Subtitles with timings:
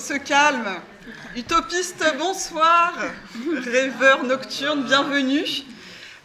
[0.00, 0.80] se calme.
[1.36, 2.92] Utopiste, bonsoir.
[3.64, 5.44] Rêveur nocturne, bienvenue.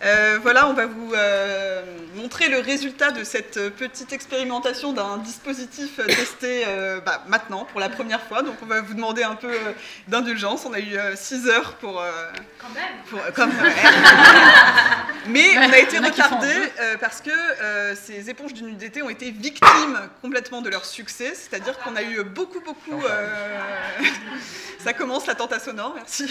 [0.03, 5.97] Euh, voilà, on va vous euh, montrer le résultat de cette petite expérimentation d'un dispositif
[6.07, 8.41] testé euh, bah, maintenant pour la première fois.
[8.41, 9.53] Donc on va vous demander un peu
[10.07, 10.65] d'indulgence.
[10.65, 12.03] On a eu 6 heures pour...
[12.59, 12.83] quand même.
[13.09, 13.55] Pour, quand même.
[15.27, 16.53] Mais on a été retardé
[16.99, 17.31] parce que
[17.95, 21.33] ces éponges du nudité ont été victimes complètement de leur succès.
[21.35, 23.01] C'est-à-dire qu'on a eu beaucoup, beaucoup...
[24.79, 26.29] Ça commence la tente sonore, merci.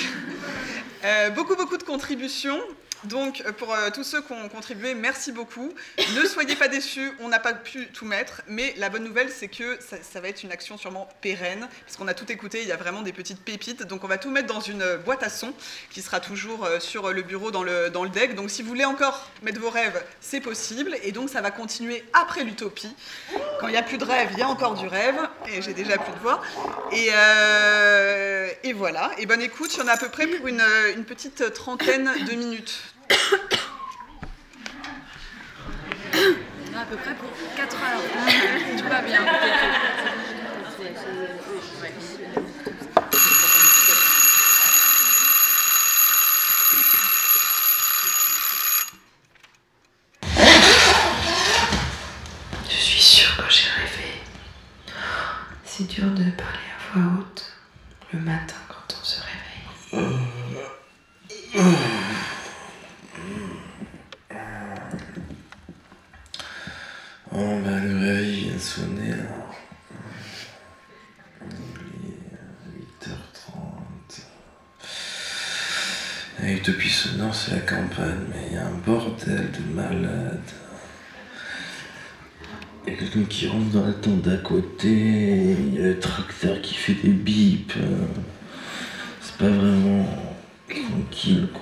[1.35, 2.61] beaucoup, beaucoup de contributions.
[3.05, 5.75] Donc, euh, pour euh, tous ceux qui ont contribué, merci beaucoup.
[6.15, 9.49] Ne soyez pas déçus, on n'a pas pu tout mettre, mais la bonne nouvelle, c'est
[9.49, 12.77] que ça, va être une action sûrement pérenne, puisqu'on a tout écouté, il y a
[12.77, 13.83] vraiment des petites pépites.
[13.83, 15.53] Donc, on va tout mettre dans une boîte à son
[15.91, 18.37] qui sera toujours euh, sur le bureau dans le, dans le deck.
[18.37, 20.97] Donc, si vous voulez encore mettre vos rêves, c'est possible.
[21.03, 22.95] Et donc, ça va continuer après l'utopie.
[23.59, 25.19] Quand il n'y a plus de rêve, il y a encore du rêve.
[25.49, 26.41] Et j'ai déjà plus de voix.
[28.63, 29.11] Et, voilà.
[29.19, 32.35] Et bonne écoute, il y en a à peu près pour une petite trentaine de
[32.35, 32.92] minutes
[36.83, 38.03] à peu près pour 4 heures.
[38.77, 39.25] Tout va bien.
[52.69, 54.23] Je suis sûre que j'ai rêvé.
[55.65, 57.45] C'est dur de parler à voix haute
[58.13, 59.39] le matin quand on se réveille.
[67.35, 69.17] Oh bah le réveil vient de sonner là.
[71.41, 74.23] Il est 8h30.
[76.43, 80.41] La utopie sonore c'est la campagne, mais il y a un bordel de malades.
[82.87, 85.99] Il y a quelqu'un qui rentre dans la tente d'à côté, il y a le
[85.99, 87.79] tracteur qui fait des bips.
[89.23, 90.07] C'est pas vraiment
[90.69, 91.62] tranquille quoi.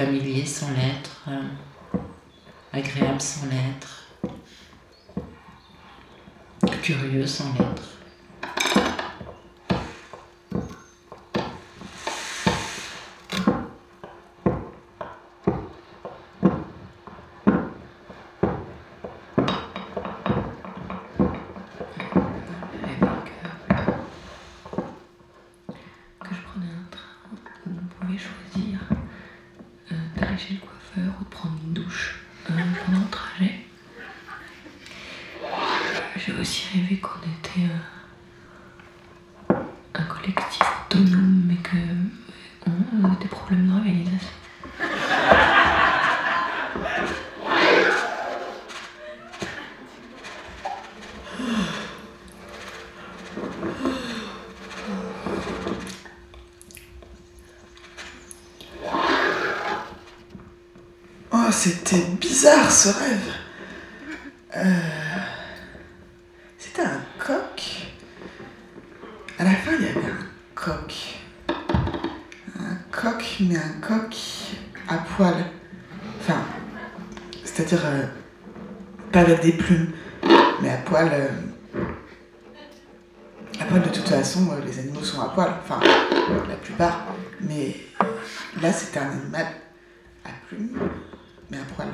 [0.00, 1.28] Familier sans l'être,
[2.72, 4.08] agréable sans l'être,
[6.80, 7.99] curieux sans l'être.
[62.30, 63.32] Bizarre ce rêve.
[64.56, 64.62] Euh,
[66.58, 67.88] c'était un coq.
[69.36, 71.18] À la fin, il y avait un coq.
[71.48, 74.16] Un coq, mais un coq
[74.86, 75.44] à poil.
[76.20, 76.44] Enfin,
[77.42, 78.04] c'est-à-dire euh,
[79.10, 79.92] pas avec des plumes,
[80.62, 81.10] mais à poil.
[81.12, 81.28] Euh,
[83.58, 85.52] à poil, de toute façon, les animaux sont à poil.
[85.64, 85.80] Enfin,
[86.48, 87.06] la plupart.
[87.40, 87.74] Mais
[88.62, 89.46] là, c'était un animal
[90.24, 90.78] à plumes
[91.50, 91.88] mais à poil.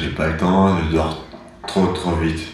[0.00, 1.26] J'ai pas le temps, je dors
[1.66, 2.50] trop trop vite.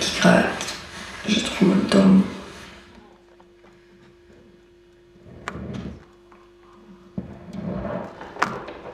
[0.00, 0.76] qui gratte.
[1.26, 2.22] J'ai trop mal dormi.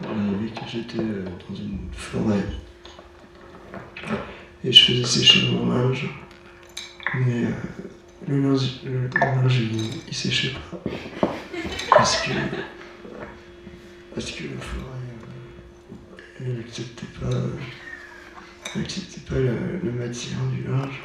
[0.02, 2.44] J'avais vu que j'étais euh, dans une forêt.
[4.70, 6.06] Et je faisais sécher mon linge.
[7.16, 7.42] Mais
[8.28, 10.78] le linge, le, le linge il, il séchait pas.
[11.96, 12.30] Parce que.
[14.14, 14.84] Parce que la forêt.
[16.44, 17.30] euh, elle n'acceptait pas.
[19.28, 19.50] pas la,
[19.82, 21.00] la matière du linge.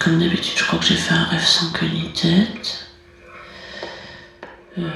[0.00, 2.01] Comme d'habitude, je crois que j'ai fait un rêve sans queue ni
[4.78, 4.90] Euh,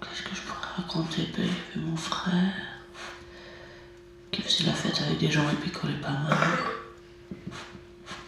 [0.00, 1.28] Qu'est-ce que je pourrais raconter?
[1.36, 1.50] Ben, Il y
[1.82, 2.54] avait mon frère
[4.32, 6.36] qui faisait la fête avec des gens et picolait pas mal.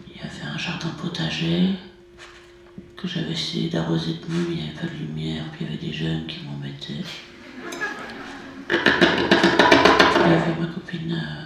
[0.09, 1.71] Il y avait un jardin potager
[2.97, 5.67] que j'avais essayé d'arroser de nuit, mais il n'y avait pas de lumière, puis il
[5.67, 7.05] y avait des jeunes qui m'embêtaient.
[8.71, 11.45] Il y avait ma copine euh,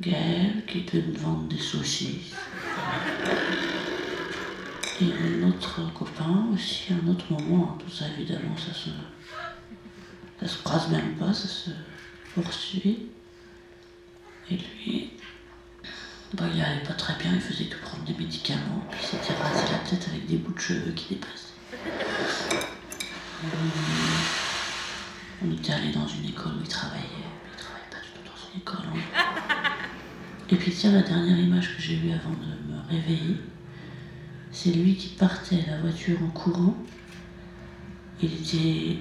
[0.00, 2.34] Gaëlle qui devait me vendre des saucisses.
[5.00, 5.04] Et
[5.44, 8.90] un autre copain aussi, un autre moment, hein, tout ça évidemment, ça se,
[10.40, 11.70] ça se croise même pas, ça se
[12.34, 13.06] poursuit.
[14.50, 15.10] Et lui,
[16.34, 19.34] bah, il allait pas très bien, il faisait que prendre des médicaments, puis il s'était
[19.40, 21.54] rasé la tête avec des bouts de cheveux qui dépassaient.
[23.44, 23.50] Hum,
[25.44, 28.24] On était allé dans une école où il travaillait, mais il travaillait pas du tout
[28.24, 28.86] dans une école.
[29.14, 29.72] hein.
[30.50, 33.36] Et puis tiens, la dernière image que j'ai vue avant de me réveiller,
[34.52, 36.74] c'est lui qui partait la voiture en courant.
[38.22, 38.98] Il était...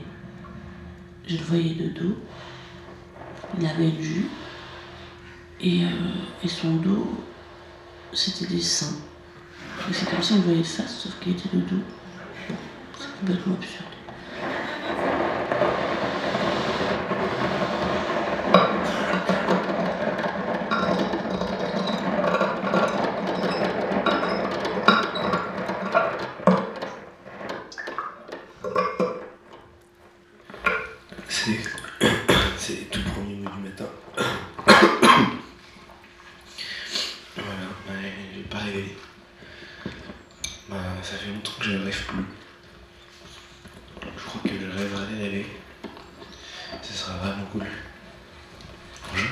[1.27, 2.17] Je le voyais de dos.
[3.59, 4.29] Il avait une jupe.
[5.59, 5.87] Et, euh,
[6.43, 7.23] et son dos,
[8.13, 8.95] c'était des seins.
[9.91, 11.81] C'est comme si on le voyait de face, sauf qu'il était de dos.
[12.99, 13.83] C'est complètement absurde.
[31.29, 31.59] C'est.
[32.57, 33.85] C'est les tout premiers mots du matin.
[37.35, 38.97] voilà, ouais, j'ai pas rêvé.
[40.69, 42.25] Bah, ça fait longtemps que je ne rêve plus.
[44.17, 45.45] Je crois que je rêverai rêver.
[46.81, 47.65] Ce sera vraiment cool.
[49.11, 49.29] Bonjour.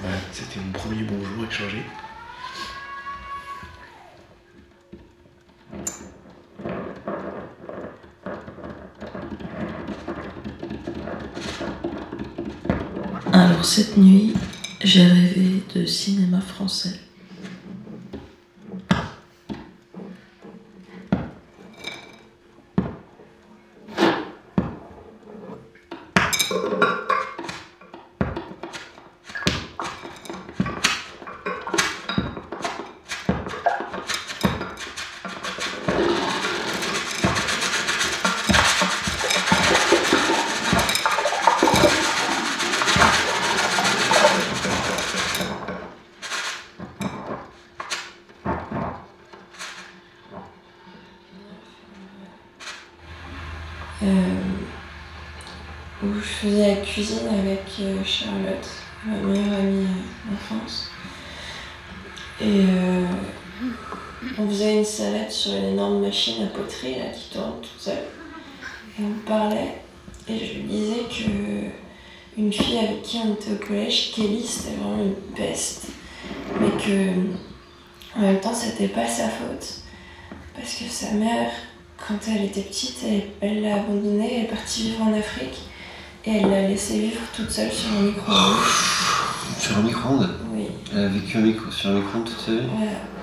[0.00, 1.84] Voilà, c'était mon premier bonjour échangé.
[13.32, 14.34] Alors cette nuit,
[14.82, 17.03] j'ai rêvé de cinéma français.
[56.02, 58.68] Où je faisais la cuisine avec euh, Charlotte,
[59.06, 60.90] ma meilleure amie euh, d'enfance.
[62.40, 63.06] Et euh,
[64.38, 68.04] on faisait une salade sur une énorme machine à poterie là, qui tourne toute seule.
[68.98, 69.82] Et on parlait,
[70.28, 74.76] et je lui disais que une fille avec qui on était au collège, Kelly, c'était
[74.76, 75.86] vraiment une peste.
[76.60, 77.10] Mais que
[78.16, 79.80] en même temps, c'était pas sa faute.
[80.54, 81.50] Parce que sa mère,
[82.06, 82.98] quand elle était petite,
[83.40, 85.62] elle- l'a abandonnée, elle est partie vivre en Afrique
[86.24, 88.56] et elle l'a laissée vivre toute seule sur un micro-ondes.
[89.58, 92.66] Sur un micro-ondes Oui, Elle a vécu un micro, sur un micro-ondes toute vie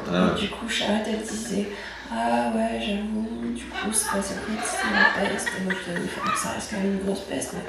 [0.08, 0.34] voilà.
[0.34, 1.70] Ah du coup, Charlotte, elle disait
[2.12, 5.50] Ah ouais, j'avoue, du coup, c'est pas sa faute, c'est la peste.
[5.68, 7.62] Enfin, ça reste quand même une grosse peste, mais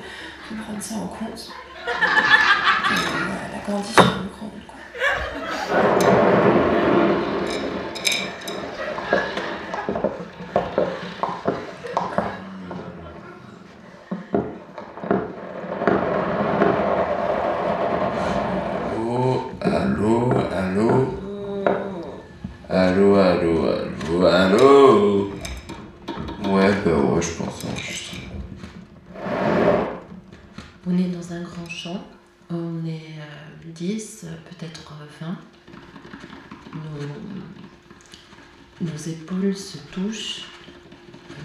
[0.48, 1.48] faut prendre ça en compte.
[1.86, 1.90] Et
[2.94, 6.22] voilà, elle a grandi sur un micro-ondes, quoi.
[18.98, 21.18] Oh, allô, allô
[22.68, 25.32] Allô, allô, allô, allô
[26.44, 27.64] Oh Ouais, bah ouais, je pense.
[27.64, 28.12] hein, juste.
[30.86, 32.02] On est dans un grand champ.
[32.50, 35.36] On est euh, 10, euh, peut-être 20.
[36.74, 37.06] Nos,
[38.90, 40.42] nos épaules se touchent.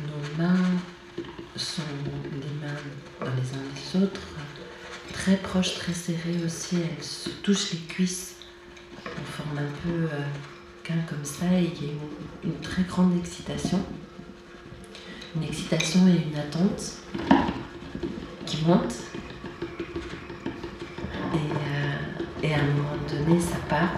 [0.08, 0.56] Nos mains
[1.56, 1.82] sont
[2.32, 2.74] des mains
[3.20, 4.22] dans les uns les autres.
[5.14, 6.78] Très proches, très serrées aussi.
[6.78, 8.36] Elles se touchent les cuisses.
[9.06, 10.22] On forme un peu euh,
[10.84, 11.94] qu'un comme ça et il y a
[12.44, 13.80] une, très grande excitation.
[15.36, 16.98] Une excitation et une attente
[18.46, 19.04] qui montent.
[21.34, 23.94] Et, euh, et à un moment donné, ça part.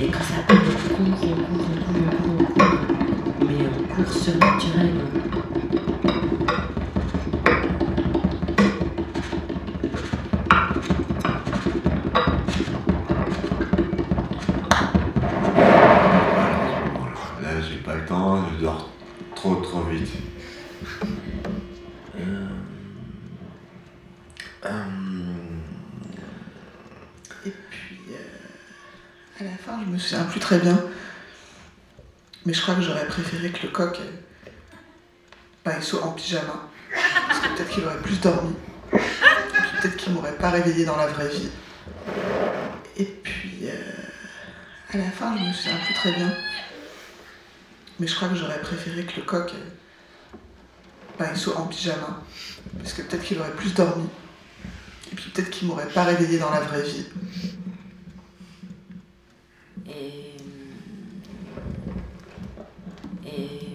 [0.00, 2.09] Et quand ça part, on court, on court, on court,
[4.20, 4.92] surnaturel.
[17.42, 18.90] Là, j'ai pas le temps, je dors
[19.34, 20.10] trop trop vite.
[22.16, 22.48] Euh,
[24.66, 24.70] euh,
[27.46, 30.78] Et puis, euh, à la fin, je me souviens plus très bien.
[32.80, 33.98] J'aurais préféré que le coq,
[35.64, 36.68] bah, il soit en pyjama.
[37.28, 38.54] Parce que peut-être qu'il aurait plus dormi.
[38.90, 41.50] Peut-être qu'il m'aurait pas réveillé dans la vraie vie.
[42.96, 43.92] Et puis, euh,
[44.94, 46.32] à la fin, je me souviens plus très bien.
[47.98, 49.52] Mais je crois que j'aurais préféré que le coq,
[51.18, 52.22] bah, il soit en pyjama.
[52.78, 54.08] Parce que peut-être qu'il aurait plus dormi.
[55.12, 57.06] Et puis peut-être qu'il m'aurait pas réveillé dans la vraie vie.
[59.86, 60.29] Et.
[63.38, 63.69] Et.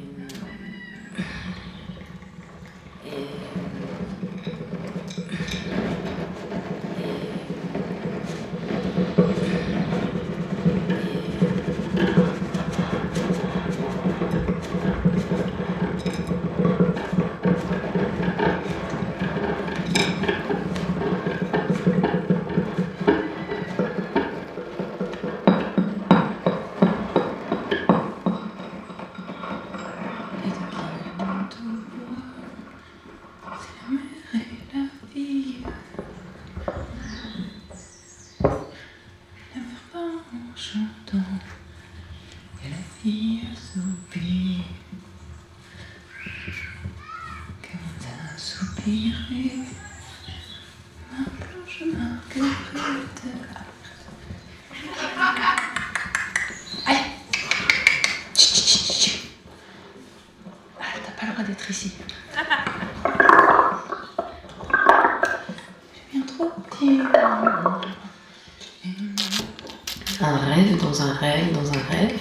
[70.21, 72.19] Un rêve dans un rêve dans un rêve.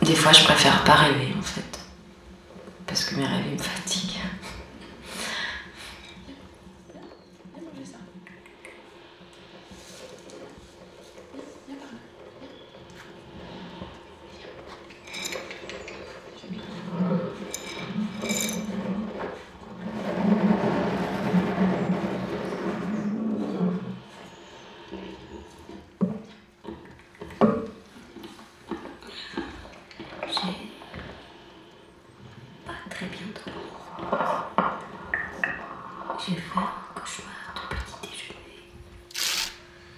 [0.00, 1.64] Des fois, je préfère pas rêver en fait.
[2.86, 4.14] Parce que mes rêves ils me fatiguent.
[30.30, 30.34] J'ai
[32.66, 33.62] pas très bien dormi.
[36.20, 36.60] J'ai fait un
[36.94, 38.58] cauchemar de petit déjeuner.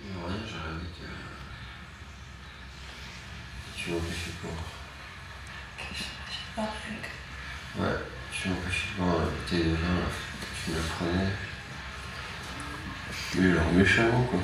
[0.05, 1.07] Ouais, j'ai rêvé que.
[3.77, 4.65] Tu m'empêchais de boire.
[7.79, 7.99] Ouais,
[8.33, 10.09] tu m'empêchais de boire un bouteille de vin, là.
[10.65, 11.33] Tu me la prenais.
[13.35, 14.41] Mais alors méchamment, quoi.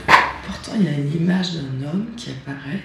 [0.46, 2.82] Pourtant, il y a une image d'un homme qui apparaît.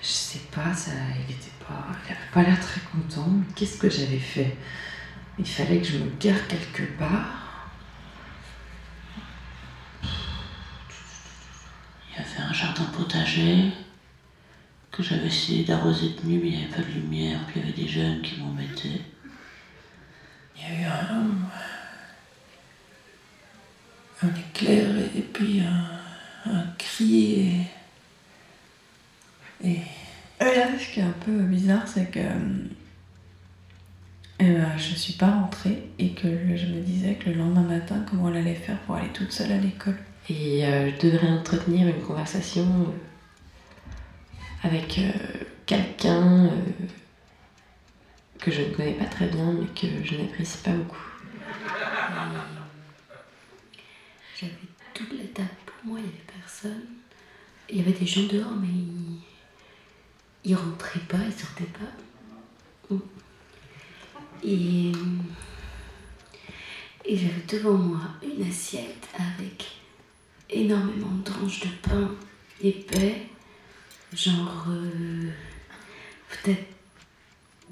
[0.00, 3.28] Je sais pas, ça, il était pas, il avait pas l'air très content.
[3.54, 4.56] Qu'est-ce que j'avais fait?
[5.38, 7.70] Il fallait que je me gare quelque part.
[12.10, 13.72] Il y avait un jardin potager
[14.90, 17.62] que j'avais essayé d'arroser de nuit, mais il n'y avait pas de lumière, puis il
[17.62, 19.02] y avait des jeunes qui m'embêtaient.
[20.56, 21.26] Il y a eu un,
[24.26, 27.68] un éclair et puis un, un cri
[29.62, 29.80] et, et,
[30.40, 32.68] et là, ce qui est un peu bizarre, c'est que euh,
[34.38, 38.28] ben, je suis pas rentrée et que je me disais que le lendemain matin, comment
[38.30, 39.96] elle allait faire pour aller toute seule à l'école.
[40.28, 42.92] Et euh, je devrais entretenir une conversation euh,
[44.62, 45.12] avec euh,
[45.64, 46.50] quelqu'un euh,
[48.38, 50.96] que je ne connais pas très bien, mais que je n'apprécie pas beaucoup.
[54.38, 54.52] J'avais
[54.92, 56.84] toute la table pour moi, il n'y avait personne.
[57.70, 59.20] Il y avait des gens dehors, mais ils,
[60.44, 62.96] ils rentraient pas, ils sortaient pas.
[64.44, 64.92] Et,
[67.04, 69.80] et j'avais devant moi une assiette avec
[70.50, 72.10] énormément de tranches de pain
[72.60, 73.22] épais,
[74.12, 75.30] genre euh,
[76.28, 76.68] peut-être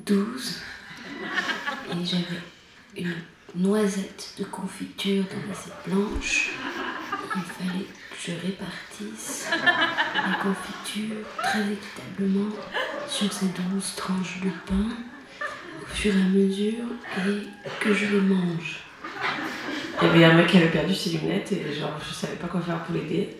[0.07, 0.63] 12.
[1.91, 2.41] Et j'avais
[2.97, 3.15] une
[3.57, 6.51] noisette de confiture dans l'assiette blanche.
[7.37, 12.51] Il fallait que je répartisse la confiture très équitablement
[13.09, 14.97] sur ces 12 tranches de pain
[15.83, 16.85] au fur et à mesure
[17.27, 17.49] et
[17.81, 18.81] que je les mange.
[20.03, 22.49] Il y avait un mec qui avait perdu ses lunettes et genre je savais pas
[22.49, 23.37] quoi faire pour l'aider.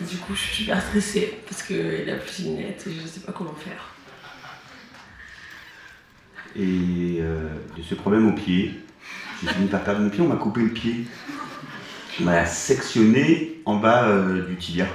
[0.00, 3.20] Du coup je suis super stressée parce qu'il a plus ses lunettes et je sais
[3.20, 3.94] pas comment faire.
[6.56, 8.74] Et euh, de ce problème au pied,
[9.42, 11.06] j'ai fini par perdre mon pied, on m'a coupé le pied.
[12.20, 14.86] On m'a sectionné en bas euh, du tibia.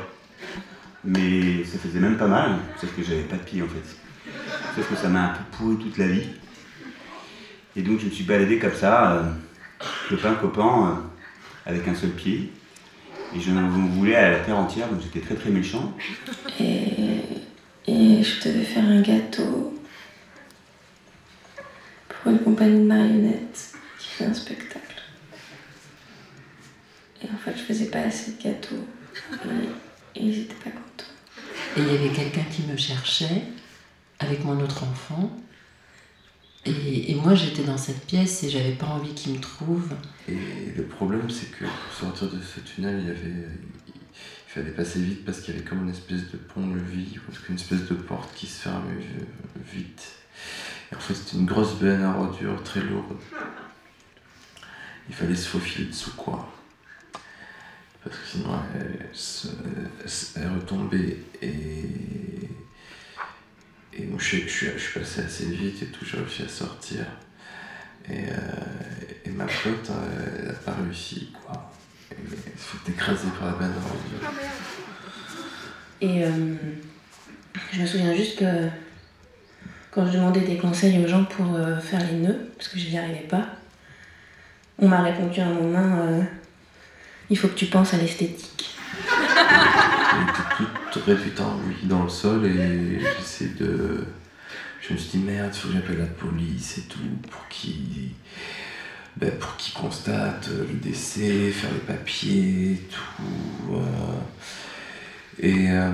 [1.03, 4.31] Mais ça faisait même pas mal, sauf que j'avais pas de pied en fait.
[4.75, 6.27] Sauf que ça m'a un peu pourri toute la vie.
[7.75, 9.23] Et donc je me suis baladé comme ça, euh,
[10.09, 12.51] copain, copain, euh, avec un seul pied.
[13.35, 15.93] Et je m'en voulais à la terre entière, donc j'étais très très méchant.
[16.59, 17.19] Et,
[17.87, 19.77] et je devais faire un gâteau
[22.07, 23.74] pour une compagnie de marionnettes
[24.15, 25.01] fait un spectacle.
[27.23, 28.87] Et en fait, je faisais pas assez de gâteaux.
[30.15, 31.11] Et, et ils étaient pas contents.
[31.77, 33.43] Et il y avait quelqu'un qui me cherchait
[34.19, 35.35] avec mon autre enfant.
[36.65, 39.93] Et, et moi j'étais dans cette pièce et j'avais pas envie qu'il me trouve.
[40.27, 43.47] Et le problème, c'est que pour sortir de ce tunnel, il y avait.
[43.87, 47.55] Il fallait passer vite parce qu'il y avait comme une espèce de pont-levis, ou une
[47.55, 50.13] espèce de porte qui se fermait euh, vite.
[50.91, 53.17] Et en fait, c'était une grosse benne à ordures très lourde.
[55.09, 56.51] Il fallait se faufiler dessous, quoi.
[58.03, 59.09] Parce que sinon, elle,
[60.35, 61.17] elle elle.
[61.41, 61.85] Et.
[63.97, 66.49] Et moi, je, je, suis, je suis passé assez vite et tout, j'ai réussi à
[66.49, 67.05] sortir.
[68.09, 69.91] Et, euh, ma pote,
[70.39, 71.71] elle n'a pas réussi, quoi.
[72.11, 74.41] Elle s'est fait écraser par la ordures.
[76.01, 76.55] Et euh,
[77.71, 78.67] je me souviens juste que
[79.91, 82.89] quand je demandais des conseils aux gens pour euh, faire les nœuds, parce que je
[82.89, 83.47] n'y arrivais pas,
[84.79, 86.21] on m'a répondu à un moment euh,
[87.29, 88.75] il faut que tu penses à l'esthétique.
[91.83, 94.05] Dans le sol et j'essaie de.
[94.81, 98.11] Je me suis dit merde, il faut que j'appelle la police et tout pour qu'ils.
[99.17, 103.73] Ben, pour constatent le décès, faire les papiers, tout.
[103.75, 104.19] euh.
[105.39, 105.91] Et, euh,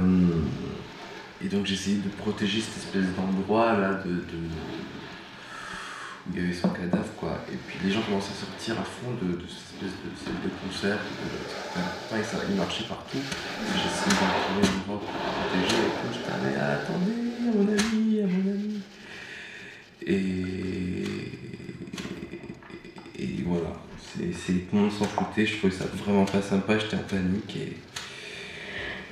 [1.43, 4.23] et donc j'essayais de protéger cette espèce d'endroit là de-
[6.29, 7.43] il y avait son cadavre quoi.
[7.51, 10.99] Et puis les gens commençaient à sortir à fond de, de cette espèce de concert.
[12.19, 13.17] Et ça, il marchait partout.
[13.73, 15.81] J'essayais d'en trouver un endroit pour protéger.
[15.81, 18.81] Et tout, j'étais ah, attendez, à mon ami, à mon ami.
[20.05, 21.03] Et,
[23.17, 23.73] et voilà.
[24.13, 25.45] C'est, tout le monde s'en foutait.
[25.45, 26.77] Je trouvais ça vraiment pas sympa.
[26.77, 27.55] J'étais en panique.
[27.55, 27.77] Et,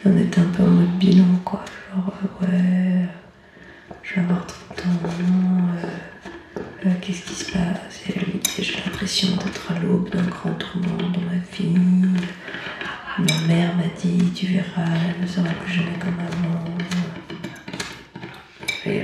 [0.05, 1.63] On était un peu en mode bilan, quoi.
[1.95, 3.07] Genre, euh, ouais,
[4.03, 5.87] je vais avoir 30 ans, euh,
[6.85, 7.89] euh, qu'est-ce qui se passe
[8.59, 11.73] j'ai l'impression d'être à l'aube d'un grand tournant dans ma vie.
[13.17, 16.65] Ma mère m'a dit, tu verras, elle ne sera plus jamais comme avant.
[18.85, 19.03] Et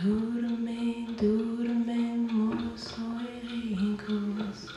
[0.00, 3.02] Dorme, dorme, mozo
[3.34, 4.68] ericos.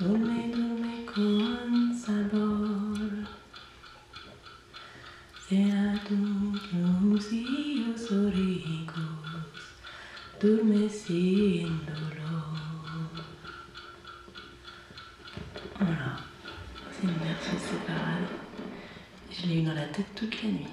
[0.00, 3.28] Dorme, dorme con sabor.
[5.46, 6.16] Sea tu
[6.72, 9.62] rocíos oricos.
[10.40, 11.66] Dorme si
[17.02, 18.32] merci, c'est pas grave.
[19.30, 20.68] Je l'ai eu dans la tête toute la nuit.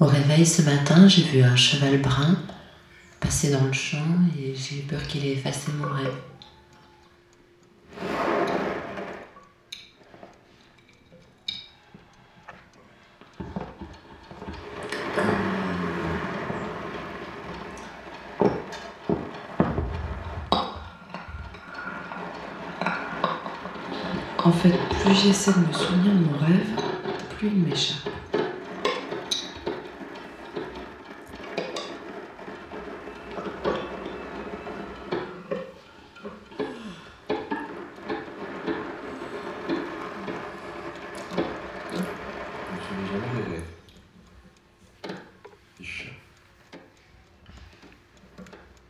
[0.00, 0.06] Au
[0.42, 2.36] ce matin, j'ai vu un cheval brun
[3.20, 3.98] passer dans le champ
[4.36, 6.14] et j'ai eu peur qu'il ait effacé mon rêve.
[24.46, 26.80] En fait, plus j'essaie de me souvenir de mon rêve,
[27.38, 28.10] plus il m'échappe.
[41.86, 42.00] Je
[42.70, 43.70] me souviens jamais des rêves.
[45.78, 46.12] C'est chiant.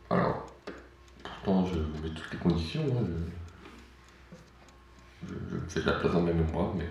[0.09, 0.45] Alors,
[1.23, 2.83] pourtant, je mets toutes les conditions.
[2.83, 3.13] hein, je...
[5.27, 6.87] Je, je me fais de la place dans ma mémoire, mais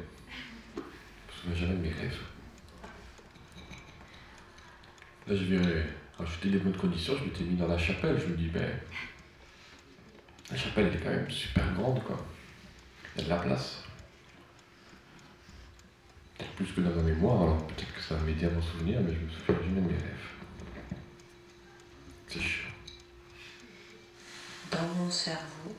[0.74, 0.80] je
[1.48, 2.18] me souviens jamais de mes rêves.
[5.28, 5.86] Là, je vais
[6.18, 6.48] rajouter
[7.06, 8.18] Je m'étais mis dans la chapelle.
[8.18, 8.70] Je me dis, ben,
[10.50, 12.16] la chapelle, elle est quand même super grande, quoi.
[13.14, 13.82] Il y a de la place.
[16.38, 19.00] Peut-être plus que dans ma mémoire, alors peut-être que ça va m'aider à m'en souvenir,
[19.02, 20.28] mais je me souviens de mes rêves.
[22.26, 22.70] C'est chiant.
[24.72, 25.76] Dans mon cerveau,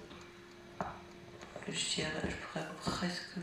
[1.68, 3.38] je dirais, je pourrais presque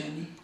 [0.00, 0.39] a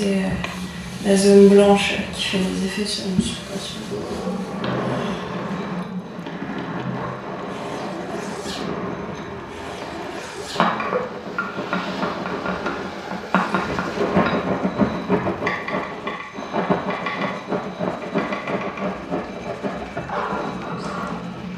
[0.00, 0.28] c'est euh,
[1.04, 3.80] la zone blanche qui fait des effets sur subconscient.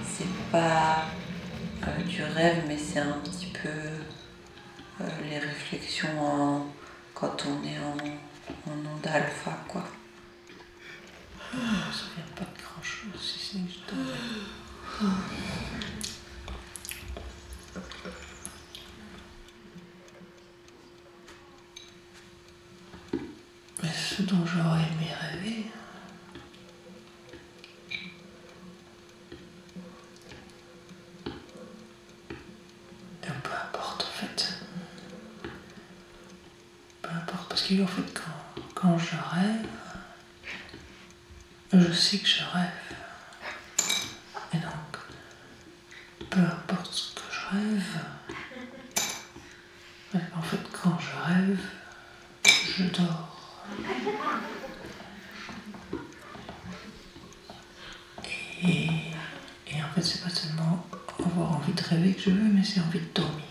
[0.04, 1.04] C'est pas
[1.86, 6.66] euh, du rêve, mais c'est un petit peu euh, les réflexions en-
[7.14, 9.84] quand on est en, en onde alpha, quoi.
[11.52, 15.12] Je me souviens pas de grand chose, si ce n'est que je dormais.
[23.82, 25.66] Mais ce j'aurais aimé rêver.
[33.22, 34.54] Et peu importe en fait.
[37.02, 38.20] Peu importe, parce que en fait,
[38.74, 39.66] quand je rêve,
[41.72, 42.70] je sais que je rêve.
[44.54, 44.98] Et donc,
[46.30, 47.98] peu importe ce que je rêve,
[50.14, 51.60] ouais, en fait, quand je rêve,
[52.44, 53.28] je dors.
[58.64, 58.86] Et,
[59.68, 60.86] et en fait, c'est pas seulement
[61.18, 63.44] avoir envie de rêver que je veux, mais c'est envie de dormir.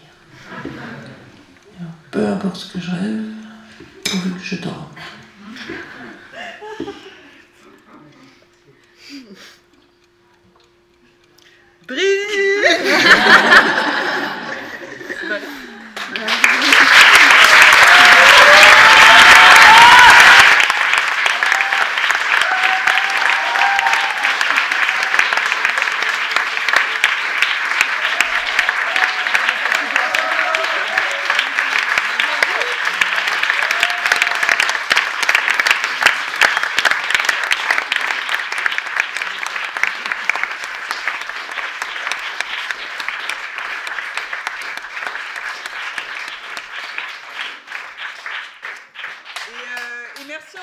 [0.66, 3.24] Et alors, peu importe ce que je rêve,
[4.04, 4.88] pourvu que je dorme.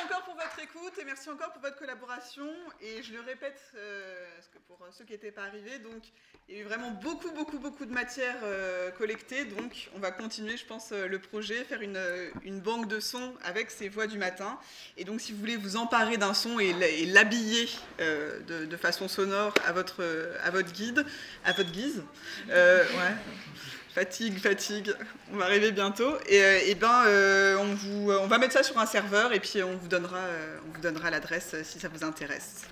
[0.04, 2.46] Encore pour votre écoute et merci encore pour votre collaboration.
[2.80, 6.02] Et je le répète, euh, parce que pour ceux qui n'étaient pas arrivés, donc
[6.48, 9.44] il y a eu vraiment beaucoup, beaucoup, beaucoup de matière euh, collectée.
[9.44, 12.30] Donc on va continuer, je pense, euh, le projet, faire une, euh,
[12.62, 14.58] banque de sons avec ces voix du matin.
[14.96, 16.72] Et donc si vous voulez vous emparer d'un son et
[17.06, 17.68] l'habiller
[18.00, 20.04] euh, de, façon sonore à votre,
[20.44, 21.04] à votre guide,
[21.44, 22.02] à votre guise,
[22.50, 22.84] euh.
[23.94, 24.94] Fatigue, fatigue,
[25.32, 26.16] on va arriver bientôt.
[26.28, 29.62] Et, euh, ben, euh, on, vous, on va mettre ça sur un serveur et puis
[29.62, 32.62] on vous donnera, euh, donnera l'adresse euh, si ça vous intéresse.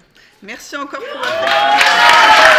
[0.42, 2.55] Merci encore pour votre